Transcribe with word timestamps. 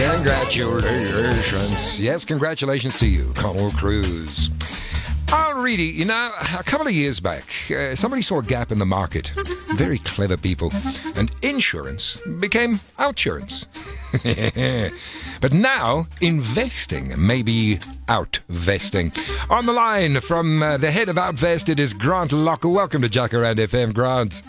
Congratulations. 0.00 2.00
Yes, 2.00 2.24
congratulations 2.24 2.98
to 3.00 3.06
you, 3.06 3.30
Connell 3.34 3.70
Cruz. 3.72 4.50
Reedy, 5.54 5.84
you 5.84 6.06
know, 6.06 6.32
a 6.40 6.64
couple 6.64 6.86
of 6.86 6.94
years 6.94 7.20
back, 7.20 7.44
uh, 7.70 7.94
somebody 7.94 8.22
saw 8.22 8.38
a 8.38 8.42
gap 8.42 8.72
in 8.72 8.78
the 8.78 8.86
market. 8.86 9.30
Very 9.74 9.98
clever 9.98 10.38
people. 10.38 10.72
And 11.16 11.30
insurance 11.42 12.16
became 12.38 12.80
outsurance. 12.98 13.66
but 15.42 15.52
now, 15.52 16.06
investing 16.22 17.26
may 17.26 17.42
be 17.42 17.78
outvesting. 18.08 19.12
On 19.50 19.66
the 19.66 19.72
line 19.72 20.18
from 20.22 20.62
uh, 20.62 20.78
the 20.78 20.90
head 20.90 21.10
of 21.10 21.16
Outvest, 21.16 21.68
it 21.68 21.78
is 21.78 21.92
Grant 21.92 22.32
Locker. 22.32 22.70
Welcome 22.70 23.02
to 23.02 23.08
Jacaranda 23.10 23.68
FM, 23.68 23.92
Grant. 23.92 24.40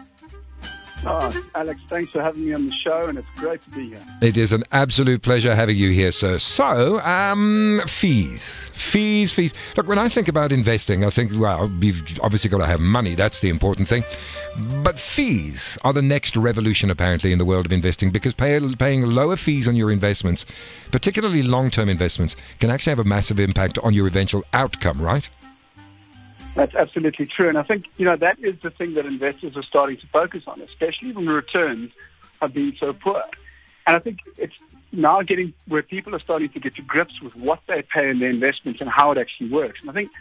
Oh, 1.03 1.43
Alex, 1.55 1.81
thanks 1.87 2.11
for 2.11 2.21
having 2.21 2.45
me 2.45 2.53
on 2.53 2.67
the 2.67 2.75
show, 2.75 3.07
and 3.07 3.17
it's 3.17 3.27
great 3.35 3.61
to 3.63 3.69
be 3.71 3.89
here. 3.89 4.05
It 4.21 4.37
is 4.37 4.51
an 4.51 4.63
absolute 4.71 5.23
pleasure 5.23 5.55
having 5.55 5.75
you 5.75 5.89
here, 5.89 6.11
sir. 6.11 6.37
So, 6.37 6.99
um, 6.99 7.81
fees, 7.87 8.69
fees, 8.73 9.31
fees. 9.31 9.53
Look, 9.75 9.87
when 9.87 9.97
I 9.97 10.09
think 10.09 10.27
about 10.27 10.51
investing, 10.51 11.03
I 11.03 11.09
think, 11.09 11.31
well, 11.39 11.71
you've 11.81 12.19
obviously 12.21 12.51
got 12.51 12.59
to 12.59 12.67
have 12.67 12.79
money. 12.79 13.15
That's 13.15 13.39
the 13.39 13.49
important 13.49 13.87
thing. 13.87 14.03
But 14.83 14.99
fees 14.99 15.77
are 15.83 15.93
the 15.93 16.03
next 16.03 16.37
revolution, 16.37 16.91
apparently, 16.91 17.31
in 17.31 17.39
the 17.39 17.45
world 17.45 17.65
of 17.65 17.71
investing 17.71 18.11
because 18.11 18.33
pay, 18.33 18.59
paying 18.75 19.01
lower 19.03 19.37
fees 19.37 19.67
on 19.67 19.75
your 19.75 19.91
investments, 19.91 20.45
particularly 20.91 21.41
long 21.41 21.71
term 21.71 21.89
investments, 21.89 22.35
can 22.59 22.69
actually 22.69 22.91
have 22.91 22.99
a 22.99 23.03
massive 23.03 23.39
impact 23.39 23.79
on 23.79 23.93
your 23.93 24.05
eventual 24.07 24.43
outcome, 24.53 25.01
right? 25.01 25.27
That's 26.55 26.75
absolutely 26.75 27.25
true. 27.27 27.49
And 27.49 27.57
I 27.57 27.63
think, 27.63 27.85
you 27.97 28.05
know, 28.05 28.17
that 28.17 28.39
is 28.39 28.55
the 28.61 28.69
thing 28.69 28.93
that 28.95 29.05
investors 29.05 29.55
are 29.55 29.63
starting 29.63 29.97
to 29.97 30.07
focus 30.07 30.43
on, 30.47 30.61
especially 30.61 31.13
when 31.13 31.27
returns 31.27 31.91
have 32.41 32.53
been 32.53 32.75
so 32.79 32.93
poor. 32.93 33.23
And 33.87 33.95
I 33.95 33.99
think 33.99 34.19
it's 34.37 34.53
now 34.91 35.21
getting 35.21 35.53
where 35.67 35.81
people 35.81 36.13
are 36.13 36.19
starting 36.19 36.49
to 36.49 36.59
get 36.59 36.75
to 36.75 36.81
grips 36.81 37.21
with 37.21 37.35
what 37.35 37.61
they 37.67 37.81
pay 37.81 38.09
in 38.09 38.19
their 38.19 38.29
investments 38.29 38.81
and 38.81 38.89
how 38.89 39.11
it 39.11 39.17
actually 39.17 39.49
works. 39.49 39.79
And 39.81 39.89
I 39.89 39.93
think 39.93 40.11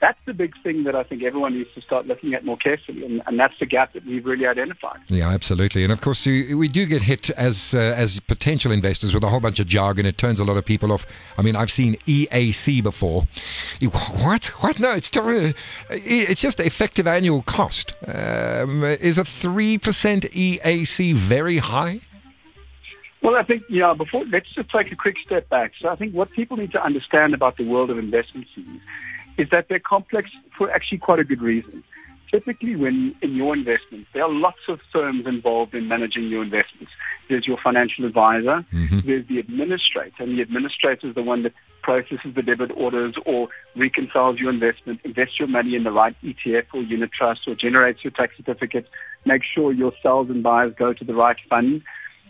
that's 0.00 0.18
the 0.26 0.34
big 0.34 0.54
thing 0.62 0.84
that 0.84 0.94
I 0.94 1.02
think 1.02 1.22
everyone 1.22 1.54
needs 1.54 1.72
to 1.74 1.80
start 1.80 2.06
looking 2.06 2.34
at 2.34 2.44
more 2.44 2.56
carefully, 2.56 3.04
and, 3.04 3.22
and 3.26 3.38
that's 3.38 3.58
the 3.58 3.66
gap 3.66 3.92
that 3.94 4.06
we've 4.06 4.24
really 4.24 4.46
identified. 4.46 5.00
Yeah, 5.08 5.28
absolutely. 5.28 5.82
And 5.82 5.92
of 5.92 6.00
course, 6.00 6.24
we 6.26 6.68
do 6.68 6.86
get 6.86 7.02
hit 7.02 7.30
as 7.30 7.74
uh, 7.74 7.78
as 7.78 8.20
potential 8.20 8.70
investors 8.70 9.12
with 9.12 9.24
a 9.24 9.28
whole 9.28 9.40
bunch 9.40 9.58
of 9.60 9.66
jargon. 9.66 10.06
It 10.06 10.18
turns 10.18 10.40
a 10.40 10.44
lot 10.44 10.56
of 10.56 10.64
people 10.64 10.92
off. 10.92 11.06
I 11.36 11.42
mean, 11.42 11.56
I've 11.56 11.70
seen 11.70 11.96
EAC 12.06 12.82
before. 12.82 13.24
What? 14.22 14.46
What? 14.62 14.78
No, 14.78 14.92
it's 14.92 15.10
it's 15.90 16.40
just 16.40 16.60
effective 16.60 17.06
annual 17.06 17.42
cost. 17.42 17.94
Um, 18.06 18.84
is 18.84 19.18
a 19.18 19.24
three 19.24 19.78
percent 19.78 20.24
EAC 20.24 21.14
very 21.14 21.58
high? 21.58 22.00
Well, 23.20 23.34
I 23.34 23.42
think, 23.42 23.64
yeah, 23.68 23.94
before, 23.94 24.24
let's 24.26 24.48
just 24.54 24.70
take 24.70 24.92
a 24.92 24.96
quick 24.96 25.16
step 25.18 25.48
back. 25.48 25.72
So 25.80 25.88
I 25.88 25.96
think 25.96 26.14
what 26.14 26.30
people 26.30 26.56
need 26.56 26.70
to 26.70 26.82
understand 26.82 27.34
about 27.34 27.56
the 27.56 27.64
world 27.64 27.90
of 27.90 27.98
investment 27.98 28.46
fees 28.54 28.80
is 29.38 29.48
that 29.50 29.68
they're 29.68 29.78
complex 29.78 30.30
for 30.56 30.70
actually 30.70 30.98
quite 30.98 31.20
a 31.20 31.24
good 31.24 31.40
reason. 31.40 31.82
Typically, 32.30 32.76
when 32.76 33.14
in 33.22 33.34
your 33.36 33.54
investments, 33.54 34.10
there 34.12 34.22
are 34.22 34.30
lots 34.30 34.58
of 34.68 34.80
firms 34.92 35.26
involved 35.26 35.74
in 35.74 35.88
managing 35.88 36.24
your 36.24 36.42
investments. 36.42 36.92
There's 37.28 37.46
your 37.46 37.56
financial 37.56 38.04
advisor, 38.04 38.66
mm-hmm. 38.70 39.00
there's 39.06 39.26
the 39.28 39.38
administrator, 39.38 40.24
and 40.24 40.36
the 40.36 40.42
administrator 40.42 41.08
is 41.08 41.14
the 41.14 41.22
one 41.22 41.42
that 41.44 41.54
processes 41.82 42.34
the 42.34 42.42
debit 42.42 42.70
orders 42.76 43.14
or 43.24 43.48
reconciles 43.76 44.38
your 44.38 44.50
investment, 44.50 45.00
invests 45.04 45.38
your 45.38 45.48
money 45.48 45.74
in 45.74 45.84
the 45.84 45.92
right 45.92 46.14
ETF 46.22 46.64
or 46.74 46.82
unit 46.82 47.10
trust 47.12 47.48
or 47.48 47.54
generates 47.54 48.04
your 48.04 48.10
tax 48.10 48.36
certificate, 48.36 48.86
makes 49.24 49.46
sure 49.46 49.72
your 49.72 49.92
sells 50.02 50.28
and 50.28 50.42
buyers 50.42 50.74
go 50.76 50.92
to 50.92 51.04
the 51.04 51.14
right 51.14 51.38
fund. 51.48 51.82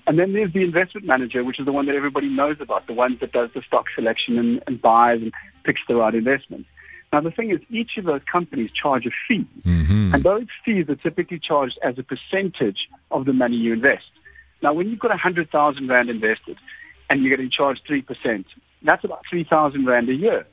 And 0.07 0.17
then 0.17 0.33
there's 0.33 0.53
the 0.53 0.63
investment 0.63 1.07
manager, 1.07 1.43
which 1.43 1.59
is 1.59 1.67
the 1.67 1.73
one 1.73 1.87
that 1.87 1.97
everybody 1.97 2.29
knows 2.29 2.59
about, 2.61 2.87
the 2.87 2.95
one 2.95 3.19
that 3.21 3.33
does 3.33 3.51
the 3.55 3.63
stock 3.63 3.87
selection 3.95 4.39
and, 4.39 4.63
and 4.69 4.81
buys 4.81 5.21
and 5.21 5.33
picks 5.65 5.81
the 5.89 5.97
right 5.97 6.15
investment. 6.15 6.67
Now, 7.13 7.21
the 7.21 7.31
thing 7.31 7.51
is, 7.51 7.61
each 7.71 7.97
of 7.97 8.05
those 8.05 8.21
companies 8.31 8.71
charge 8.71 9.07
a 9.07 9.11
fee, 9.27 9.47
mm-hmm. 9.67 10.15
and 10.15 10.23
those 10.23 10.47
fees 10.65 10.87
are 10.89 10.97
typically 10.97 11.39
charged 11.39 11.79
as 11.83 11.99
a 11.99 12.03
percentage 12.03 12.89
of 13.11 13.25
the 13.25 13.33
money 13.33 13.57
you 13.57 13.73
invest. 13.73 14.11
Now, 14.63 14.75
when 14.75 14.89
you've 14.91 14.99
got 14.99 15.11
100,000 15.11 15.89
Rand 15.89 16.11
invested 16.11 16.59
and 17.09 17.23
you're 17.23 17.35
getting 17.35 17.51
charged 17.51 17.83
3%, 17.89 18.45
that's 18.83 19.05
about 19.05 19.23
3,000 19.31 19.87
Rand 19.87 20.09
a 20.11 20.15
year. 20.15 20.47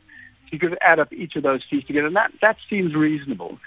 So 0.44 0.50
you 0.52 0.60
could 0.60 0.78
add 0.82 1.00
up 1.00 1.12
each 1.12 1.36
of 1.36 1.44
those 1.44 1.62
fees 1.70 1.84
together, 1.86 2.08
and 2.08 2.16
that, 2.16 2.32
that 2.42 2.58
seems 2.70 2.96
reasonable. 2.96 3.58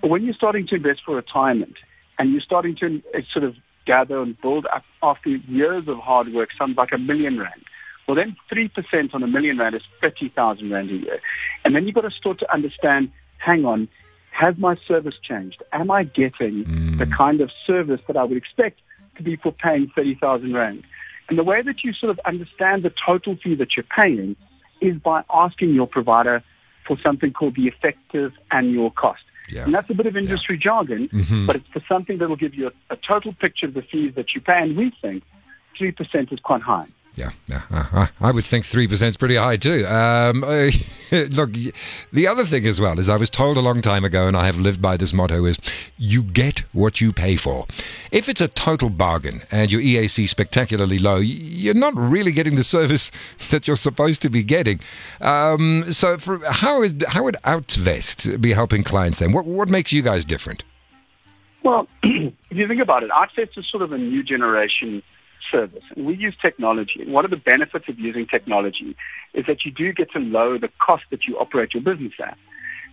But 0.00 0.10
when 0.10 0.24
you're 0.24 0.34
starting 0.34 0.66
to 0.68 0.76
invest 0.76 1.02
for 1.04 1.14
retirement 1.14 1.76
and 2.18 2.32
you're 2.32 2.40
starting 2.40 2.74
to 2.76 3.02
uh, 3.14 3.20
sort 3.32 3.44
of 3.44 3.54
gather 3.86 4.20
and 4.20 4.40
build 4.40 4.66
up 4.66 4.84
after 5.02 5.28
years 5.28 5.84
of 5.86 5.98
hard 5.98 6.32
work, 6.32 6.50
something 6.58 6.76
like 6.76 6.92
a 6.92 6.98
million 6.98 7.38
Rand, 7.38 7.64
well, 8.06 8.16
then 8.16 8.36
3% 8.52 9.14
on 9.14 9.22
a 9.22 9.26
million 9.26 9.58
rand 9.58 9.74
is 9.74 9.82
30,000 10.00 10.70
rand 10.70 10.90
a 10.90 10.94
year. 10.94 11.20
And 11.64 11.74
then 11.74 11.86
you've 11.86 11.94
got 11.94 12.02
to 12.02 12.10
start 12.10 12.38
to 12.40 12.52
understand, 12.52 13.10
hang 13.38 13.64
on, 13.64 13.88
has 14.32 14.56
my 14.58 14.76
service 14.88 15.14
changed? 15.22 15.62
Am 15.72 15.90
I 15.90 16.04
getting 16.04 16.64
mm. 16.64 16.98
the 16.98 17.06
kind 17.06 17.40
of 17.40 17.50
service 17.66 18.00
that 18.06 18.16
I 18.16 18.24
would 18.24 18.36
expect 18.36 18.80
to 19.16 19.22
be 19.22 19.36
for 19.36 19.52
paying 19.52 19.90
30,000 19.94 20.52
rand? 20.54 20.84
And 21.28 21.38
the 21.38 21.44
way 21.44 21.62
that 21.62 21.84
you 21.84 21.92
sort 21.92 22.10
of 22.10 22.18
understand 22.24 22.82
the 22.82 22.92
total 23.06 23.36
fee 23.36 23.54
that 23.56 23.76
you're 23.76 23.84
paying 23.84 24.36
is 24.80 24.96
by 24.96 25.22
asking 25.32 25.74
your 25.74 25.86
provider 25.86 26.42
for 26.86 26.98
something 27.02 27.32
called 27.32 27.54
the 27.54 27.68
effective 27.68 28.32
annual 28.50 28.90
cost. 28.90 29.22
Yeah. 29.48 29.64
And 29.64 29.74
that's 29.74 29.88
a 29.90 29.94
bit 29.94 30.06
of 30.06 30.16
industry 30.16 30.56
yeah. 30.56 30.64
jargon, 30.64 31.08
mm-hmm. 31.08 31.46
but 31.46 31.56
it's 31.56 31.68
for 31.68 31.82
something 31.88 32.18
that 32.18 32.28
will 32.28 32.36
give 32.36 32.54
you 32.54 32.68
a, 32.68 32.94
a 32.94 32.96
total 32.96 33.32
picture 33.32 33.66
of 33.66 33.74
the 33.74 33.82
fees 33.82 34.14
that 34.16 34.34
you 34.34 34.40
pay. 34.40 34.60
And 34.60 34.76
we 34.76 34.92
think 35.00 35.22
3% 35.78 36.32
is 36.32 36.40
quite 36.40 36.62
high. 36.62 36.88
Yeah, 37.14 37.30
yeah, 37.46 37.62
uh, 37.70 38.06
I 38.22 38.30
would 38.30 38.44
think 38.44 38.64
three 38.64 38.88
percent 38.88 39.10
is 39.10 39.16
pretty 39.18 39.36
high 39.36 39.58
too. 39.58 39.84
Um, 39.86 40.42
uh, 40.44 40.70
look, 41.12 41.52
the 42.10 42.26
other 42.26 42.46
thing 42.46 42.66
as 42.66 42.80
well 42.80 42.98
is 42.98 43.10
I 43.10 43.16
was 43.16 43.28
told 43.28 43.58
a 43.58 43.60
long 43.60 43.82
time 43.82 44.02
ago, 44.02 44.26
and 44.26 44.34
I 44.34 44.46
have 44.46 44.56
lived 44.56 44.80
by 44.80 44.96
this 44.96 45.12
motto: 45.12 45.44
is 45.44 45.58
you 45.98 46.22
get 46.22 46.60
what 46.72 47.02
you 47.02 47.12
pay 47.12 47.36
for. 47.36 47.66
If 48.12 48.30
it's 48.30 48.40
a 48.40 48.48
total 48.48 48.88
bargain 48.88 49.42
and 49.50 49.70
your 49.70 49.82
EAC 49.82 50.26
spectacularly 50.26 50.98
low, 50.98 51.16
you're 51.16 51.74
not 51.74 51.94
really 51.94 52.32
getting 52.32 52.54
the 52.54 52.64
service 52.64 53.10
that 53.50 53.66
you're 53.66 53.76
supposed 53.76 54.22
to 54.22 54.30
be 54.30 54.42
getting. 54.42 54.80
Um, 55.20 55.92
so, 55.92 56.16
for, 56.16 56.38
how 56.50 56.80
would 56.80 57.04
how 57.08 57.24
would 57.24 57.36
Outvest 57.44 58.40
be 58.40 58.54
helping 58.54 58.82
clients 58.84 59.18
then? 59.18 59.32
What 59.32 59.44
what 59.44 59.68
makes 59.68 59.92
you 59.92 60.00
guys 60.00 60.24
different? 60.24 60.64
Well, 61.62 61.88
if 62.02 62.56
you 62.56 62.66
think 62.66 62.80
about 62.80 63.02
it, 63.02 63.10
Outvest 63.10 63.58
is 63.58 63.68
sort 63.68 63.82
of 63.82 63.92
a 63.92 63.98
new 63.98 64.22
generation 64.22 65.02
service. 65.50 65.84
And 65.96 66.06
we 66.06 66.14
use 66.14 66.34
technology. 66.40 67.02
And 67.02 67.12
one 67.12 67.24
of 67.24 67.30
the 67.30 67.36
benefits 67.36 67.86
of 67.88 67.98
using 67.98 68.26
technology 68.26 68.96
is 69.34 69.46
that 69.46 69.64
you 69.64 69.72
do 69.72 69.92
get 69.92 70.10
to 70.12 70.18
lower 70.18 70.58
the 70.58 70.70
cost 70.84 71.04
that 71.10 71.24
you 71.26 71.38
operate 71.38 71.74
your 71.74 71.82
business 71.82 72.12
at. 72.22 72.36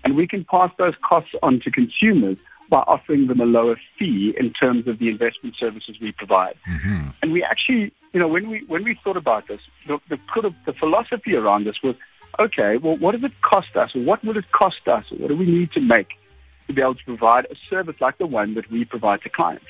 And 0.04 0.16
we 0.16 0.28
can 0.28 0.46
pass 0.46 0.72
those 0.78 0.94
costs 1.02 1.32
on 1.44 1.60
to 1.62 1.72
consumers 1.72 2.38
by 2.70 2.80
offering 2.82 3.28
them 3.28 3.42
a 3.42 3.46
lower 3.46 3.78
fee 3.98 4.34
in 4.40 4.54
terms 4.54 4.88
of 4.88 5.00
the 5.00 5.10
investment 5.10 5.56
services 5.58 5.98
we 6.00 6.12
provide. 6.12 6.56
Mm-hmm. 6.70 7.10
And 7.22 7.34
we 7.34 7.44
actually, 7.44 7.92
you 8.14 8.20
know, 8.20 8.28
when 8.28 8.50
we 8.50 8.64
when 8.68 8.84
we 8.84 8.98
thought 9.04 9.18
about 9.18 9.48
this, 9.48 9.62
the, 9.88 10.00
the, 10.08 10.20
the 10.66 10.74
philosophy 10.74 11.36
around 11.36 11.66
this 11.66 11.78
was, 11.84 11.96
okay, 12.38 12.78
well, 12.78 12.96
what 12.98 13.14
does 13.14 13.24
it 13.24 13.34
cost 13.42 13.76
us, 13.76 13.96
or 13.96 14.04
what 14.04 14.24
would 14.24 14.38
it 14.38 14.52
cost 14.52 14.88
us, 14.88 15.06
or 15.12 15.18
what 15.18 15.28
do 15.30 15.36
we 15.36 15.46
need 15.48 15.72
to 15.74 15.81
make 15.81 16.10
to 16.68 16.74
be 16.74 16.81
able 16.81 16.96
to 16.96 17.04
provide 17.06 17.46
a 17.46 17.56
service 17.70 17.96
like 18.00 18.20
the 18.20 18.28
one 18.28 18.54
that 18.54 18.70
we 18.72 18.86
provide 18.86 19.22
to 19.24 19.30
clients? 19.30 19.66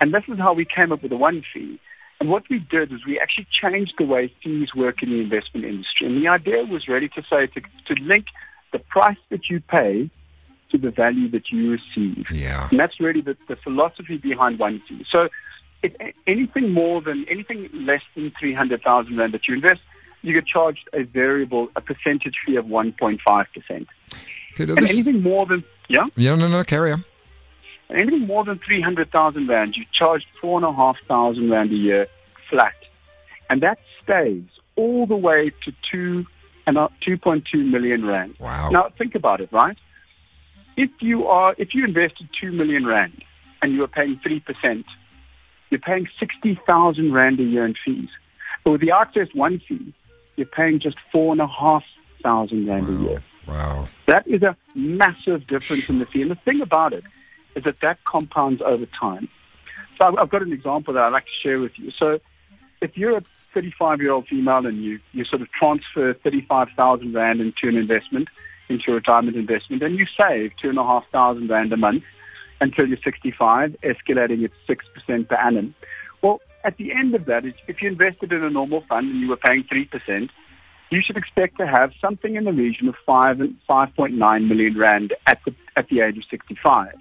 And 0.00 0.14
this 0.14 0.22
is 0.28 0.38
how 0.38 0.54
we 0.54 0.64
came 0.64 0.92
up 0.92 1.02
with 1.02 1.10
the 1.10 1.16
one 1.16 1.42
fee. 1.52 1.80
And 2.20 2.28
what 2.28 2.44
we 2.50 2.58
did 2.58 2.92
is 2.92 3.06
we 3.06 3.18
actually 3.18 3.46
changed 3.50 3.94
the 3.98 4.04
way 4.04 4.32
fees 4.42 4.74
work 4.74 5.02
in 5.02 5.08
the 5.08 5.20
investment 5.20 5.64
industry. 5.64 6.06
And 6.06 6.22
the 6.22 6.28
idea 6.28 6.64
was 6.64 6.86
really 6.86 7.08
to 7.08 7.22
say 7.22 7.46
to, 7.46 7.60
to 7.86 8.02
link 8.02 8.26
the 8.72 8.78
price 8.78 9.16
that 9.30 9.48
you 9.48 9.60
pay 9.60 10.10
to 10.70 10.78
the 10.78 10.90
value 10.90 11.30
that 11.30 11.50
you 11.50 11.72
receive. 11.72 12.30
Yeah. 12.30 12.68
And 12.70 12.78
that's 12.78 13.00
really 13.00 13.22
the, 13.22 13.36
the 13.48 13.56
philosophy 13.56 14.18
behind 14.18 14.58
one 14.58 14.82
fee. 14.86 15.04
So 15.10 15.28
if 15.82 15.92
anything 16.26 16.72
more 16.72 17.00
than, 17.00 17.24
anything 17.28 17.68
less 17.72 18.02
than 18.14 18.32
300,000 18.38 19.16
Rand 19.16 19.34
that 19.34 19.48
you 19.48 19.54
invest, 19.54 19.80
you 20.22 20.34
get 20.34 20.46
charged 20.46 20.88
a 20.92 21.04
variable, 21.04 21.68
a 21.74 21.80
percentage 21.80 22.36
fee 22.46 22.56
of 22.56 22.66
1.5%. 22.66 23.18
Okay, 23.70 23.86
and 24.58 24.76
this... 24.76 24.92
anything 24.92 25.22
more 25.22 25.46
than, 25.46 25.64
yeah? 25.88 26.06
Yeah, 26.16 26.34
no, 26.34 26.48
no, 26.48 26.62
carry 26.64 26.92
on. 26.92 27.04
Anything 27.88 28.26
more 28.26 28.44
than 28.44 28.60
300,000 28.64 29.48
Rand, 29.48 29.76
you 29.76 29.84
charge 29.92 30.26
4,500 30.40 31.50
Rand 31.50 31.72
a 31.72 31.74
year 31.74 32.06
flat. 32.50 32.74
And 33.48 33.62
that 33.62 33.78
stays 34.02 34.44
all 34.76 35.06
the 35.06 35.16
way 35.16 35.52
to 35.64 35.72
2 35.90 36.26
and 36.66 36.76
2.2 36.76 37.70
million 37.70 38.04
Rand. 38.04 38.36
Wow. 38.38 38.70
Now 38.70 38.90
think 38.96 39.14
about 39.14 39.40
it, 39.40 39.52
right? 39.52 39.78
If 40.76 40.90
you 41.00 41.26
are, 41.26 41.54
if 41.58 41.74
you 41.74 41.84
invested 41.84 42.28
2 42.40 42.52
million 42.52 42.86
Rand 42.86 43.24
and 43.62 43.72
you 43.72 43.82
are 43.82 43.88
paying 43.88 44.20
3%, 44.24 44.84
you're 45.70 45.80
paying 45.80 46.08
60,000 46.18 47.12
Rand 47.12 47.40
a 47.40 47.42
year 47.42 47.64
in 47.64 47.74
fees. 47.84 48.08
But 48.64 48.72
with 48.72 48.80
the 48.80 48.92
Access 48.92 49.28
One 49.34 49.60
fee, 49.66 49.92
you're 50.36 50.46
paying 50.46 50.78
just 50.78 50.96
4,500 51.12 52.68
Rand 52.68 52.88
wow. 52.88 52.94
a 52.94 53.02
year. 53.02 53.24
Wow. 53.46 53.88
That 54.06 54.26
is 54.26 54.42
a 54.42 54.56
massive 54.74 55.46
difference 55.46 55.88
in 55.88 55.98
the 55.98 56.06
fee. 56.06 56.22
And 56.22 56.30
the 56.30 56.36
thing 56.36 56.60
about 56.60 56.92
it 56.92 57.04
is 57.56 57.64
that 57.64 57.76
that 57.82 58.04
compounds 58.04 58.62
over 58.64 58.86
time. 58.86 59.28
So 60.00 60.16
I've 60.16 60.30
got 60.30 60.42
an 60.42 60.52
example 60.52 60.94
that 60.94 61.02
I'd 61.02 61.12
like 61.12 61.26
to 61.26 61.32
share 61.42 61.58
with 61.58 61.72
you. 61.78 61.90
So 61.90 62.20
if 62.80 62.96
you're 62.96 63.18
a 63.18 63.22
35-year-old 63.54 64.28
female 64.28 64.66
and 64.66 64.82
you, 64.82 65.00
you 65.12 65.24
sort 65.24 65.42
of 65.42 65.50
transfer 65.52 66.14
35,000 66.14 67.12
Rand 67.12 67.40
into 67.40 67.68
an 67.68 67.76
investment, 67.76 68.28
into 68.68 68.92
a 68.92 68.94
retirement 68.94 69.36
investment, 69.36 69.82
and 69.82 69.96
you 69.96 70.06
save 70.20 70.52
2,500 70.60 71.50
Rand 71.50 71.72
a 71.72 71.76
month 71.76 72.04
until 72.60 72.86
you're 72.86 72.98
65, 73.02 73.76
escalating 73.82 74.44
at 74.44 74.50
6% 74.68 75.28
per 75.28 75.34
annum. 75.34 75.74
Well, 76.22 76.40
at 76.64 76.76
the 76.76 76.92
end 76.92 77.14
of 77.14 77.24
that, 77.26 77.44
if 77.66 77.82
you 77.82 77.88
invested 77.88 78.32
in 78.32 78.44
a 78.44 78.50
normal 78.50 78.84
fund 78.88 79.10
and 79.10 79.20
you 79.20 79.28
were 79.28 79.36
paying 79.36 79.64
3%, 79.64 80.28
you 80.90 81.00
should 81.02 81.16
expect 81.16 81.56
to 81.58 81.66
have 81.66 81.92
something 82.00 82.36
in 82.36 82.44
the 82.44 82.52
region 82.52 82.88
of 82.88 82.96
5 83.06 83.40
and 83.40 83.56
5.9 83.68 84.48
million 84.48 84.78
Rand 84.78 85.14
at 85.26 85.38
the, 85.44 85.54
at 85.76 85.88
the 85.88 86.00
age 86.00 86.18
of 86.18 86.24
65. 86.30 86.94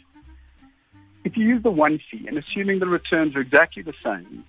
If 1.25 1.35
you 1.35 1.45
use 1.45 1.63
the 1.63 1.71
one 1.71 1.99
fee 2.09 2.25
and 2.27 2.37
assuming 2.37 2.79
the 2.79 2.87
returns 2.87 3.35
are 3.35 3.41
exactly 3.41 3.83
the 3.83 3.93
same, 4.03 4.45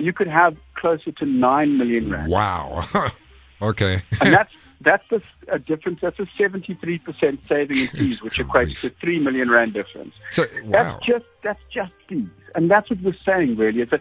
you 0.00 0.12
could 0.12 0.28
have 0.28 0.56
closer 0.74 1.12
to 1.12 1.26
9 1.26 1.78
million 1.78 2.10
Rand. 2.10 2.30
Wow. 2.30 2.84
okay. 3.62 4.02
and 4.20 4.32
that's 4.32 4.52
that's 4.80 5.04
a, 5.12 5.20
a, 5.48 5.58
difference. 5.58 6.00
That's 6.00 6.18
a 6.18 6.26
73% 6.38 7.38
saving 7.48 7.76
in 7.76 7.88
fees, 7.88 8.22
which 8.22 8.38
equates 8.38 8.80
to 8.80 8.88
3 8.88 9.18
million 9.18 9.50
rand 9.50 9.74
difference. 9.74 10.14
So, 10.30 10.46
wow. 10.64 10.70
That's 10.70 11.04
just 11.04 11.24
that's 11.42 11.60
just 11.70 11.92
fees, 12.08 12.28
and 12.54 12.70
that's 12.70 12.88
what 12.88 13.00
we're 13.02 13.14
saying 13.24 13.56
really 13.56 13.82
is 13.82 13.90
that 13.90 14.00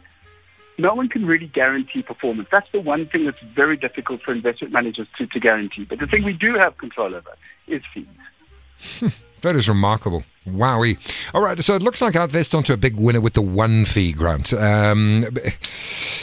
no 0.78 0.94
one 0.94 1.10
can 1.10 1.26
really 1.26 1.48
guarantee 1.48 2.02
performance. 2.02 2.48
That's 2.52 2.72
the 2.72 2.80
one 2.80 3.08
thing 3.08 3.26
that's 3.26 3.42
very 3.54 3.76
difficult 3.76 4.22
for 4.22 4.32
investment 4.32 4.74
managers 4.74 5.08
to, 5.18 5.28
to 5.28 5.40
guarantee. 5.40 5.84
But 5.84 6.00
the 6.00 6.08
thing 6.08 6.24
we 6.24 6.34
do 6.34 6.56
have 6.56 6.78
control 6.78 7.14
over 7.14 7.36
is 7.68 7.84
fees. 7.94 9.12
that 9.42 9.56
is 9.58 9.68
remarkable. 9.68 10.24
Wowie. 10.54 10.98
All 11.34 11.42
right, 11.42 11.62
so 11.64 11.76
it 11.76 11.82
looks 11.82 12.02
like 12.02 12.16
Outvest 12.16 12.56
onto 12.56 12.74
a 12.74 12.78
big 12.78 12.96
winner 12.96 13.22
with 13.22 13.34
the 13.34 13.42
one 13.42 13.86
fee 13.86 14.12
grant. 14.12 14.54
Um, 14.54 15.26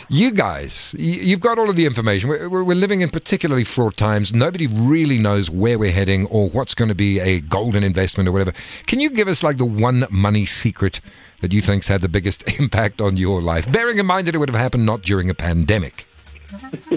you 0.08 0.32
guys, 0.32 0.94
you've 0.98 1.40
got 1.40 1.58
all 1.58 1.70
of 1.70 1.76
the 1.76 1.86
information. 1.86 2.28
We're, 2.28 2.48
we're, 2.48 2.74
living 2.74 3.00
in 3.00 3.08
particularly 3.08 3.64
fraught 3.64 3.96
times. 3.96 4.34
Nobody 4.34 4.66
really 4.66 5.18
knows 5.18 5.50
where 5.50 5.78
we're 5.78 5.92
heading 5.92 6.26
or 6.26 6.48
what's 6.50 6.74
going 6.74 6.88
to 6.88 6.94
be 6.94 7.18
a 7.20 7.40
golden 7.40 7.82
investment 7.82 8.28
or 8.28 8.32
whatever. 8.32 8.52
Can 8.86 9.00
you 9.00 9.10
give 9.10 9.28
us 9.28 9.42
like 9.42 9.56
the 9.56 9.64
one 9.64 10.06
money 10.10 10.44
secret 10.44 11.00
that 11.40 11.52
you 11.52 11.60
think's 11.60 11.88
had 11.88 12.02
the 12.02 12.08
biggest 12.08 12.48
impact 12.60 13.00
on 13.00 13.16
your 13.16 13.42
life, 13.42 13.70
bearing 13.72 13.98
in 13.98 14.06
mind 14.06 14.26
that 14.26 14.34
it 14.34 14.38
would 14.38 14.50
have 14.50 14.60
happened 14.60 14.86
not 14.86 15.02
during 15.02 15.30
a 15.30 15.34
pandemic? 15.34 16.06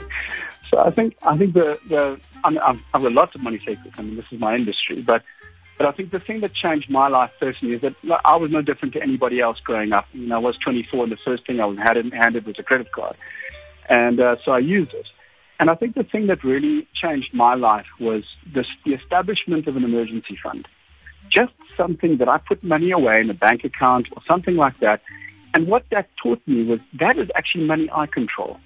so 0.70 0.80
I 0.80 0.92
think 0.92 1.18
I 1.24 1.38
think 1.38 1.54
the 1.54 1.80
the 1.88 2.20
I 2.44 2.50
mean, 2.50 2.60
I've, 2.60 2.80
I've 2.94 3.02
got 3.02 3.12
lots 3.12 3.36
of 3.36 3.42
money 3.42 3.58
secrets. 3.58 3.98
I 3.98 4.02
mean, 4.02 4.16
this 4.16 4.26
is 4.32 4.40
my 4.40 4.56
industry, 4.56 5.02
but 5.02 5.24
but 5.80 5.88
I 5.88 5.94
think 5.94 6.12
the 6.12 6.20
thing 6.20 6.42
that 6.42 6.54
changed 6.54 6.90
my 6.90 7.08
life 7.08 7.32
personally 7.40 7.76
is 7.76 7.82
that 7.82 7.96
I 8.26 8.36
was 8.36 8.52
no 8.52 8.62
different 8.62 8.94
to 8.96 9.02
anybody 9.02 9.40
else 9.40 9.62
growing 9.62 9.94
up. 9.94 10.08
You 10.12 10.28
know, 10.28 10.36
I 10.36 10.40
was 10.40 10.58
24, 10.58 11.04
and 11.04 11.12
the 11.12 11.18
first 11.18 11.48
thing 11.48 11.62
I 11.62 11.66
was 11.66 11.78
handed, 11.78 12.14
handed 12.14 12.46
was 12.46 12.60
a 12.60 12.64
credit 12.64 12.92
card, 12.92 13.16
and 13.88 14.20
uh, 14.20 14.36
so 14.44 14.52
I 14.52 14.60
used 14.60 14.94
it. 14.94 15.08
And 15.58 15.70
I 15.70 15.76
think 15.76 15.96
the 15.96 16.04
thing 16.04 16.28
that 16.28 16.44
really 16.44 16.86
changed 16.94 17.34
my 17.34 17.56
life 17.56 17.86
was 17.98 18.26
this, 18.46 18.68
the 18.86 18.94
establishment 18.94 19.68
of 19.68 19.78
an 19.78 19.86
emergency 19.86 20.38
fund. 20.44 20.68
Just 21.30 21.54
something 21.78 22.18
that 22.18 22.28
I 22.28 22.40
put 22.40 22.62
money 22.62 22.92
away 22.92 23.22
in 23.22 23.30
a 23.30 23.34
bank 23.34 23.64
account 23.64 24.10
or 24.12 24.22
something 24.28 24.58
like 24.58 24.80
that. 24.82 25.02
And 25.54 25.66
what 25.68 25.86
that 25.92 26.10
taught 26.22 26.46
me 26.46 26.64
was 26.64 26.80
that 27.00 27.18
is 27.18 27.30
actually 27.36 27.64
money 27.64 27.90
I 27.92 28.06
control. 28.06 28.60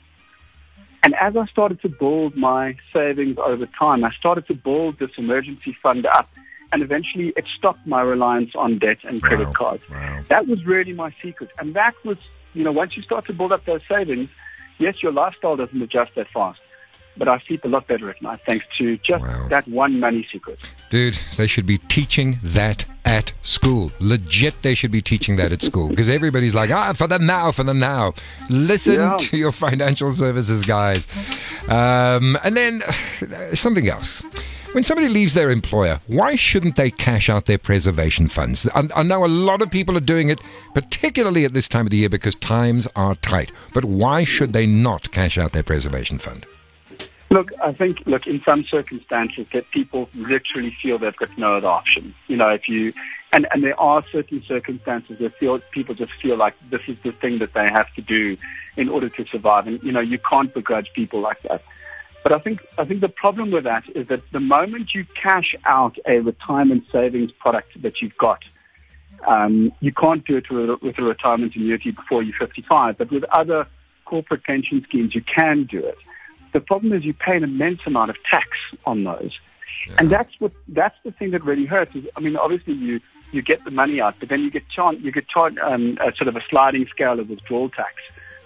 And 1.04 1.14
as 1.16 1.38
I 1.38 1.46
started 1.46 1.80
to 1.82 1.90
build 1.90 2.36
my 2.36 2.76
savings 2.92 3.38
over 3.38 3.68
time, 3.68 4.04
I 4.04 4.12
started 4.14 4.48
to 4.48 4.56
build 4.56 4.98
this 4.98 5.12
emergency 5.18 5.78
fund 5.84 6.08
up 6.08 6.28
and 6.74 6.82
eventually 6.82 7.32
it 7.38 7.46
stopped 7.56 7.86
my 7.86 8.02
reliance 8.02 8.56
on 8.56 8.80
debt 8.80 8.98
and 9.04 9.22
credit 9.22 9.46
wow. 9.48 9.54
cards. 9.54 9.84
Wow. 9.90 10.24
That 10.30 10.48
was 10.48 10.66
really 10.66 10.92
my 10.92 11.14
secret. 11.22 11.52
And 11.60 11.76
that 11.76 11.94
was, 12.04 12.18
you 12.54 12.64
know, 12.64 12.72
once 12.72 12.98
you 12.98 13.04
start 13.04 13.26
to 13.28 13.34
build 13.34 13.52
up 13.52 13.64
those 13.66 13.82
savings, 13.88 14.30
yes, 14.80 15.04
your 15.04 15.12
lifestyle 15.12 15.56
doesn't 15.56 15.80
adjust 15.80 16.16
that 16.16 16.28
fast. 16.30 16.60
But 17.16 17.28
I 17.28 17.38
sleep 17.46 17.64
a 17.64 17.68
lot 17.68 17.86
better 17.86 18.10
at 18.10 18.20
night 18.24 18.40
thanks 18.44 18.66
to 18.80 18.98
just 18.98 19.24
wow. 19.24 19.48
that 19.50 19.68
one 19.68 20.00
money 20.00 20.28
secret. 20.32 20.60
Dude, 20.90 21.20
they 21.38 21.46
should 21.46 21.68
be 21.68 21.78
teaching 21.78 22.40
that 22.42 22.86
at 23.06 23.34
school. 23.44 23.92
Legit, 24.00 24.64
they 24.64 24.74
should 24.74 24.90
be 24.90 25.02
teaching 25.02 25.36
that 25.36 25.52
at 25.52 25.62
school 25.62 25.90
because 25.90 26.10
everybody's 26.10 26.56
like, 26.56 26.72
ah, 26.72 26.94
for 26.94 27.06
the 27.06 27.20
now, 27.20 27.52
for 27.52 27.64
the 27.64 27.74
now. 27.76 28.16
Listen 28.50 28.96
yeah. 28.96 29.18
to 29.20 29.38
your 29.38 29.52
financial 29.52 30.12
services 30.12 30.66
guys. 30.66 31.08
Um, 31.68 32.36
and 32.44 32.58
then 32.58 32.82
something 33.54 33.88
else. 33.88 34.24
When 34.74 34.84
somebody 34.84 35.08
leaves 35.08 35.36
their 35.36 35.52
employer, 35.52 36.00
why 36.08 36.34
shouldn't 36.34 36.78
they 36.78 36.90
cash 36.90 37.30
out 37.30 37.46
their 37.46 37.60
preservation 37.60 38.28
funds? 38.28 38.68
I, 38.74 38.90
I, 38.96 39.04
know 39.04 39.24
a 39.24 39.28
lot 39.28 39.62
of 39.62 39.70
people 39.70 39.96
are 39.96 40.00
doing 40.00 40.30
it, 40.30 40.40
particularly 40.74 41.46
at 41.46 41.54
this 41.54 41.70
time 41.70 41.86
of 41.86 41.92
the 41.92 41.98
year 41.98 42.10
because 42.10 42.34
times 42.34 42.88
are 42.96 43.14
tight. 43.14 43.52
But 43.76 43.86
why 43.86 44.24
should 44.24 44.52
they 44.52 44.66
not 44.66 45.12
cash 45.12 45.38
out 45.38 45.52
their 45.52 45.62
preservation 45.62 46.18
fund? 46.18 46.48
Look, 47.30 47.52
I 47.64 47.72
think, 47.72 48.00
look, 48.08 48.26
in 48.26 48.42
some 48.42 48.64
circumstances 48.64 49.46
that 49.54 49.70
people 49.70 50.10
literally 50.16 50.76
feel 50.82 50.98
they've 50.98 51.16
got 51.16 51.38
no 51.38 51.58
other 51.58 51.70
option. 51.70 52.16
You 52.28 52.38
know, 52.38 52.50
if 52.50 52.68
you, 52.68 52.94
and, 53.32 53.46
and 53.52 53.64
there 53.64 53.80
are 53.80 54.04
certain 54.12 54.42
circumstances 54.42 55.20
that 55.20 55.36
feel, 55.36 55.60
people 55.70 55.94
just 55.94 56.14
feel 56.14 56.36
like 56.36 56.56
this 56.72 56.82
is 56.88 56.98
the 57.04 57.12
thing 57.12 57.38
that 57.38 57.54
they 57.54 57.70
have 57.70 57.94
to 57.94 58.02
do 58.02 58.38
in 58.76 58.90
order 58.90 59.10
to 59.10 59.26
survive. 59.28 59.68
And, 59.68 59.84
you 59.84 59.92
know, 59.92 60.00
you 60.00 60.18
can't 60.18 60.52
begrudge 60.52 60.92
people 60.94 61.20
like 61.20 61.44
that. 61.44 61.62
But 62.24 62.32
I 62.32 62.40
think 62.40 62.62
I 62.78 62.86
think 62.86 63.02
the 63.02 63.10
problem 63.10 63.52
with 63.52 63.66
that 63.66 63.84
is 63.94 64.08
that 64.08 64.22
the 64.32 64.40
moment 64.40 64.96
you 64.96 65.06
cash 65.22 65.56
out 65.66 65.98
a 66.08 66.20
retirement 66.20 66.86
savings 66.92 67.32
product 67.34 67.82
that 67.82 68.02
you've 68.02 68.18
got, 68.18 68.44
um, 69.28 69.74
you 69.82 69.92
can't 69.92 70.26
do 70.26 70.38
it 70.38 70.50
with 70.50 70.98
a 70.98 71.04
retirement 71.04 71.56
annuity 71.56 71.92
before 71.92 72.24
you're 72.24 72.38
55. 72.40 72.98
But 72.98 73.12
with 73.12 73.26
other 73.26 73.68
corporate 74.06 74.44
pension 74.44 74.84
schemes, 74.88 75.14
you 75.14 75.22
can 75.22 75.66
do 75.66 75.80
it. 75.80 75.98
The 76.54 76.62
problem 76.62 76.94
is 76.94 77.04
you 77.04 77.14
pay 77.14 77.36
an 77.36 77.44
immense 77.44 77.82
amount 77.86 78.10
of 78.10 78.16
tax 78.30 78.48
on 78.86 79.04
those, 79.04 79.32
yeah. 79.88 79.96
and 80.00 80.10
that's 80.10 80.32
what 80.40 80.54
that's 80.70 80.96
the 81.04 81.12
thing 81.12 81.32
that 81.32 81.44
really 81.44 81.66
hurts. 81.66 81.94
Is 81.96 82.06
I 82.16 82.22
mean, 82.22 82.38
obviously 82.38 82.74
you 82.74 83.02
you 83.34 83.42
get 83.42 83.66
the 83.66 83.72
money 83.72 84.00
out, 84.00 84.16
but 84.20 84.30
then 84.30 84.42
you 84.42 84.52
get 84.52 84.70
charged 84.70 85.02
you 85.02 85.12
get 85.12 85.28
charged 85.28 85.58
um, 85.60 85.98
a 86.00 86.16
sort 86.16 86.30
of 86.30 86.38
a 86.38 86.42
sliding 86.50 86.88
scale 86.88 87.20
of 87.20 87.30
withdrawal 87.30 87.70
tax. 87.70 87.96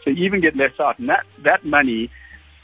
So 0.04 0.10
you 0.10 0.24
even 0.26 0.42
get 0.42 0.56
less 0.56 0.80
out, 0.80 0.98
and 0.98 1.10
that 1.10 1.26
that 1.44 1.66
money 1.66 2.10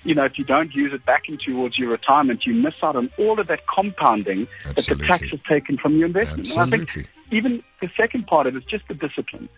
you 0.03 0.13
know, 0.13 0.25
if 0.25 0.37
you 0.37 0.43
don't 0.43 0.73
use 0.73 0.93
it 0.93 1.05
back 1.05 1.29
into 1.29 1.45
towards 1.45 1.77
your 1.77 1.89
retirement, 1.89 2.45
you 2.45 2.53
miss 2.53 2.75
out 2.81 2.95
on 2.95 3.09
all 3.17 3.39
of 3.39 3.47
that 3.47 3.65
compounding 3.67 4.47
Absolutely. 4.65 4.73
that 4.73 4.97
the 4.97 5.07
tax 5.07 5.31
has 5.31 5.39
taken 5.47 5.77
from 5.77 5.97
your 5.97 6.07
investment. 6.07 6.47
Absolutely. 6.47 6.73
And 6.73 6.89
I 6.89 6.93
think 6.93 7.09
even 7.31 7.63
the 7.81 7.89
second 7.95 8.27
part 8.27 8.47
of 8.47 8.55
it 8.55 8.59
is 8.59 8.65
just 8.65 8.87
the 8.87 8.93
discipline. 8.93 9.49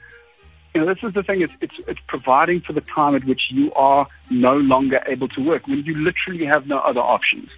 You 0.74 0.81
know, 0.81 0.94
this 0.94 1.03
is 1.03 1.13
the 1.13 1.24
thing, 1.24 1.42
it's, 1.42 1.53
it's, 1.62 1.75
it's 1.88 2.00
providing 2.07 2.62
for 2.62 2.74
the 2.74 2.81
time 2.81 3.15
at 3.15 3.24
which 3.24 3.44
you 3.50 3.71
are 3.73 4.07
no 4.30 4.57
longer 4.57 5.02
able 5.07 5.30
to 5.30 5.42
work, 5.42 5.68
when 5.68 5.83
you 5.83 5.97
literally 5.97 6.45
have 6.45 6.68
no 6.68 6.80
other 6.80 6.99
options. 6.99 7.49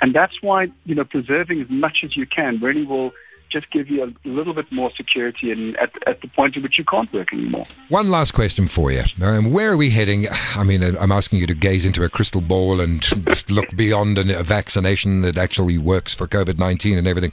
And 0.00 0.14
that's 0.14 0.42
why, 0.42 0.68
you 0.84 0.94
know, 0.94 1.04
preserving 1.04 1.60
as 1.60 1.70
much 1.70 1.98
as 2.04 2.16
you 2.16 2.26
can 2.26 2.58
really 2.60 2.84
will 2.84 3.12
just 3.48 3.70
give 3.70 3.88
you 3.88 4.04
a 4.04 4.28
little 4.28 4.52
bit 4.52 4.70
more 4.70 4.90
security 4.92 5.50
and 5.50 5.76
at, 5.76 5.90
at 6.06 6.20
the 6.20 6.28
point 6.28 6.56
at 6.56 6.62
which 6.62 6.78
you 6.78 6.84
can't 6.84 7.12
work 7.12 7.32
anymore. 7.32 7.66
One 7.88 8.10
last 8.10 8.32
question 8.32 8.68
for 8.68 8.90
you. 8.90 9.04
Um, 9.20 9.52
where 9.52 9.72
are 9.72 9.76
we 9.76 9.90
heading? 9.90 10.26
I 10.54 10.64
mean, 10.64 10.82
uh, 10.82 10.92
I'm 11.00 11.12
asking 11.12 11.38
you 11.38 11.46
to 11.46 11.54
gaze 11.54 11.84
into 11.84 12.04
a 12.04 12.08
crystal 12.08 12.40
ball 12.40 12.80
and 12.80 13.04
look 13.50 13.74
beyond 13.76 14.18
a 14.18 14.42
vaccination 14.42 15.22
that 15.22 15.36
actually 15.36 15.78
works 15.78 16.14
for 16.14 16.26
COVID 16.26 16.58
19 16.58 16.98
and 16.98 17.06
everything. 17.06 17.32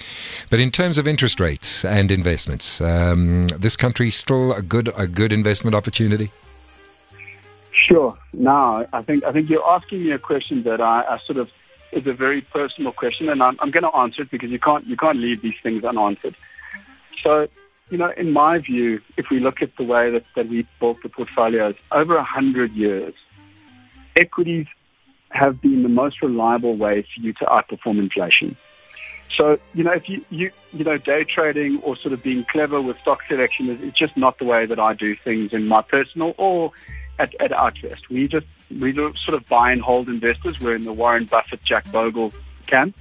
But 0.50 0.60
in 0.60 0.72
terms 0.72 0.98
of 0.98 1.08
interest 1.08 1.40
rates 1.40 1.84
and 1.86 2.12
investments, 2.12 2.82
um, 2.82 3.48
this 3.48 3.76
country 3.76 4.12
still 4.12 4.54
a 4.54 4.62
good 4.62 4.92
a 4.98 5.08
good 5.08 5.32
investment 5.32 5.76
opportunity? 5.76 6.32
Sure. 7.72 8.18
Now, 8.34 8.86
I 8.94 9.02
think 9.02 9.24
I 9.24 9.32
think 9.32 9.50
you're 9.50 9.68
asking 9.70 10.04
me 10.04 10.12
a 10.12 10.20
question 10.20 10.64
that 10.64 10.82
I, 10.82 11.04
I 11.04 11.20
sort 11.26 11.38
of 11.38 11.50
is 11.96 12.06
a 12.06 12.14
very 12.14 12.42
personal 12.42 12.92
question, 12.92 13.30
and 13.30 13.42
I'm, 13.42 13.58
I'm 13.60 13.72
going 13.72 13.90
to 13.90 13.98
answer 13.98 14.24
it 14.24 14.32
because 14.32 14.50
you 14.50 14.60
can't 14.60 14.86
you 14.86 14.98
can't 14.98 15.18
leave 15.18 15.42
these 15.42 15.56
things 15.64 15.84
unanswered. 15.84 16.36
So, 17.24 17.48
you 17.90 17.98
know, 17.98 18.12
in 18.18 18.32
my 18.32 18.60
view, 18.60 19.02
if 19.18 19.28
we 19.32 19.40
look 19.40 19.62
at 19.62 19.76
the 19.78 19.84
way 19.84 20.12
that, 20.12 20.26
that 20.36 20.50
we 20.50 20.68
built 20.80 20.98
the 21.02 21.10
portfolios 21.10 21.76
over 21.92 22.16
a 22.18 22.24
hundred 22.24 22.74
years, 22.74 23.14
equities 24.16 24.68
have 25.30 25.62
been 25.62 25.84
the 25.84 25.90
most 25.90 26.22
reliable 26.22 26.78
way 26.78 27.02
for 27.02 27.22
you 27.22 27.34
to 27.34 27.46
outperform 27.46 28.00
inflation. 28.00 28.56
So, 29.36 29.58
you 29.74 29.84
know, 29.84 29.92
if 29.92 30.08
you, 30.08 30.24
you, 30.30 30.52
you 30.72 30.84
know, 30.84 30.98
day 30.98 31.24
trading 31.24 31.82
or 31.84 31.98
sort 31.98 32.14
of 32.14 32.22
being 32.22 32.46
clever 32.46 32.82
with 32.82 32.98
stock 33.02 33.22
selection 33.28 33.70
is, 33.70 33.82
is 33.82 33.94
just 33.94 34.16
not 34.16 34.38
the 34.38 34.46
way 34.46 34.66
that 34.66 34.80
I 34.80 34.94
do 34.94 35.16
things 35.24 35.52
in 35.52 35.68
my 35.68 35.82
personal 35.82 36.36
or 36.38 36.72
at, 37.20 37.34
at 37.40 37.52
Outvest. 37.52 38.10
We 38.10 38.28
just 38.28 38.48
we 38.80 38.94
sort 38.94 39.34
of 39.36 39.48
buy 39.48 39.72
and 39.72 39.82
hold 39.82 40.10
investors. 40.10 40.60
We're 40.60 40.76
in 40.76 40.84
the 40.84 40.94
Warren 40.94 41.26
Buffett, 41.26 41.64
Jack 41.64 41.92
Bogle 41.92 42.34
camp. 42.68 42.96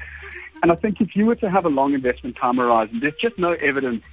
And 0.62 0.72
I 0.72 0.76
think 0.76 1.00
if 1.00 1.14
you 1.14 1.26
were 1.26 1.34
to 1.36 1.50
have 1.50 1.64
a 1.64 1.68
long 1.68 1.94
investment 1.94 2.36
time 2.36 2.56
horizon, 2.56 3.00
there's 3.00 3.16
just 3.20 3.38
no 3.38 3.52
evidence 3.52 4.04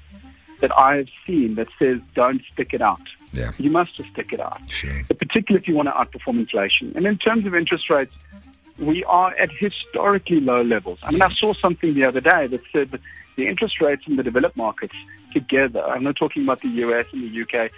that 0.60 0.72
I 0.78 0.98
have 0.98 1.08
seen 1.26 1.56
that 1.56 1.68
says 1.80 2.00
don't 2.14 2.42
stick 2.54 2.74
it 2.74 2.82
out. 2.82 3.02
Yeah. 3.34 3.52
You 3.58 3.72
must 3.72 3.96
just 3.96 4.10
stick 4.12 4.34
it 4.34 4.40
out. 4.40 4.62
Sure. 4.70 5.04
Particularly 5.08 5.62
if 5.62 5.68
you 5.68 5.76
want 5.76 5.88
to 5.88 5.94
outperform 5.94 6.40
inflation. 6.40 6.94
And 6.96 7.06
in 7.06 7.18
terms 7.18 7.46
of 7.46 7.56
interest 7.56 7.90
rates, 7.90 8.14
we 8.78 9.04
are 9.06 9.34
at 9.38 9.52
historically 9.52 10.40
low 10.40 10.62
levels. 10.62 11.00
I 11.04 11.12
mean, 11.12 11.22
I 11.22 11.32
saw 11.34 11.54
something 11.54 11.94
the 11.94 12.04
other 12.04 12.22
day 12.22 12.48
that 12.48 12.62
said 12.72 12.92
that 12.92 13.02
the 13.36 13.48
interest 13.48 13.80
rates 13.82 14.04
in 14.08 14.16
the 14.16 14.24
developed 14.24 14.58
markets 14.58 14.96
together, 15.32 15.84
I'm 15.84 16.04
not 16.04 16.16
talking 16.16 16.44
about 16.44 16.62
the 16.62 16.70
US 16.70 17.06
and 17.14 17.24
the 17.24 17.42
UK, 17.42 17.72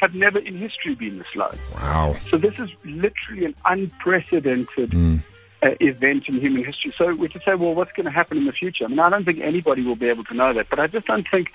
have 0.00 0.14
never 0.14 0.38
in 0.38 0.56
history 0.58 0.94
been 0.94 1.18
this 1.18 1.34
low. 1.34 1.50
Wow. 1.74 2.16
So 2.30 2.36
this 2.36 2.58
is 2.58 2.70
literally 2.84 3.44
an 3.44 3.54
unprecedented 3.64 4.90
mm. 4.90 5.22
uh, 5.62 5.70
event 5.80 6.28
in 6.28 6.40
human 6.40 6.64
history. 6.64 6.92
So 6.96 7.14
we 7.14 7.28
could 7.28 7.42
say, 7.42 7.54
well, 7.54 7.74
what's 7.74 7.92
going 7.92 8.06
to 8.06 8.12
happen 8.12 8.38
in 8.38 8.44
the 8.44 8.52
future? 8.52 8.84
I 8.84 8.88
mean, 8.88 8.98
I 8.98 9.10
don't 9.10 9.24
think 9.24 9.40
anybody 9.40 9.82
will 9.82 9.96
be 9.96 10.08
able 10.08 10.24
to 10.24 10.34
know 10.34 10.52
that, 10.52 10.68
but 10.70 10.78
I 10.78 10.86
just 10.86 11.06
don't 11.06 11.26
think 11.28 11.50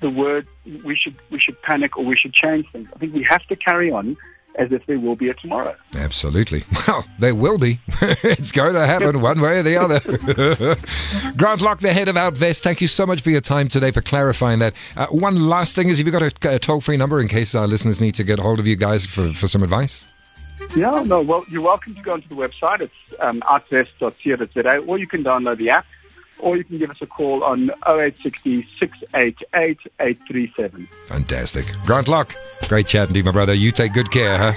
the 0.00 0.10
word 0.10 0.46
we 0.84 0.96
should 0.96 1.16
we 1.30 1.38
should 1.38 1.60
panic 1.62 1.96
or 1.96 2.04
we 2.04 2.16
should 2.16 2.32
change 2.32 2.66
things. 2.72 2.88
I 2.94 2.98
think 2.98 3.14
we 3.14 3.22
have 3.24 3.46
to 3.48 3.56
carry 3.56 3.90
on 3.90 4.16
as 4.58 4.72
if 4.72 4.84
there 4.86 4.98
will 4.98 5.16
be 5.16 5.28
a 5.28 5.34
tomorrow. 5.34 5.74
Absolutely. 5.94 6.64
Well, 6.88 7.06
there 7.20 7.34
will 7.36 7.58
be. 7.58 7.78
it's 8.00 8.50
going 8.50 8.74
to 8.74 8.84
happen 8.84 9.20
one 9.20 9.40
way 9.40 9.60
or 9.60 9.62
the 9.62 9.76
other. 9.76 10.00
Grant 11.36 11.60
Locke, 11.60 11.78
the 11.78 11.92
head 11.92 12.08
of 12.08 12.16
Outvest, 12.16 12.62
thank 12.62 12.80
you 12.80 12.88
so 12.88 13.06
much 13.06 13.20
for 13.20 13.30
your 13.30 13.42
time 13.42 13.68
today 13.68 13.92
for 13.92 14.00
clarifying 14.00 14.58
that. 14.58 14.74
Uh, 14.96 15.06
one 15.08 15.48
last 15.48 15.76
thing 15.76 15.88
is, 15.88 15.98
have 15.98 16.06
you 16.06 16.12
got 16.12 16.22
a, 16.22 16.54
a 16.54 16.58
toll 16.58 16.80
free 16.80 16.96
number 16.96 17.20
in 17.20 17.28
case 17.28 17.54
our 17.54 17.68
listeners 17.68 18.00
need 18.00 18.14
to 18.14 18.24
get 18.24 18.40
hold 18.40 18.58
of 18.58 18.66
you 18.66 18.74
guys 18.74 19.06
for, 19.06 19.32
for 19.34 19.46
some 19.46 19.62
advice? 19.62 20.08
Yeah, 20.74 21.02
no, 21.06 21.20
well, 21.20 21.44
you're 21.48 21.62
welcome 21.62 21.94
to 21.94 22.02
go 22.02 22.14
onto 22.14 22.28
the 22.28 22.34
website. 22.34 22.80
It's 22.80 22.92
um, 23.20 23.40
outvest.co.za, 23.42 24.78
or 24.78 24.98
you 24.98 25.06
can 25.06 25.22
download 25.22 25.58
the 25.58 25.70
app 25.70 25.86
or 26.42 26.56
you 26.56 26.64
can 26.64 26.78
give 26.78 26.90
us 26.90 26.98
a 27.00 27.06
call 27.06 27.44
on 27.44 27.70
0860 27.86 28.66
688 28.78 29.78
837. 30.00 30.88
Fantastic. 31.06 31.66
Grant 31.86 32.08
Locke, 32.08 32.34
great 32.68 32.86
chatting 32.86 33.14
to 33.14 33.18
you, 33.18 33.24
my 33.24 33.32
brother. 33.32 33.54
You 33.54 33.72
take 33.72 33.92
good 33.92 34.10
care, 34.10 34.36
huh? 34.38 34.52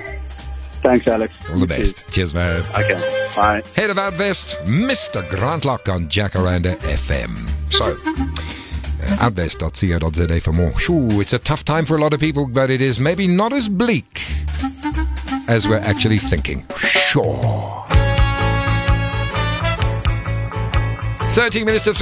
Thanks, 0.82 1.08
Alex. 1.08 1.38
All 1.50 1.60
the 1.60 1.68
best. 1.68 1.98
Too. 1.98 2.12
Cheers, 2.12 2.34
man. 2.34 2.62
Okay, 2.78 3.30
bye. 3.36 3.64
Head 3.76 3.90
of 3.90 3.98
Outvest, 3.98 4.56
Mr. 4.66 5.28
Grant 5.30 5.64
Locke 5.64 5.88
on 5.88 6.08
Jacaranda 6.08 6.76
FM. 6.80 7.50
So, 7.72 7.92
uh, 7.94 9.16
outvest.co.za 9.18 10.40
for 10.42 10.52
more. 10.52 10.78
Shoo, 10.78 11.22
it's 11.22 11.32
a 11.34 11.40
tough 11.40 11.64
time 11.64 11.86
for 11.86 11.96
a 11.96 12.02
lot 12.02 12.14
of 12.14 12.20
people, 12.20 12.48
but 12.48 12.70
it 12.70 12.82
is 12.82 13.00
maybe 13.00 13.28
not 13.28 13.54
as 13.54 13.70
bleak 13.70 14.22
as 15.48 15.68
we're 15.68 15.78
actually 15.78 16.18
thinking. 16.18 16.66
Sure. 16.78 17.83
13 21.34 21.66
minutes 21.66 21.86
to 21.86 21.94
3. 21.96 22.02